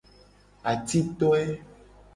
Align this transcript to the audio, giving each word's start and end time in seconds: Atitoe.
Atitoe. 0.71 1.43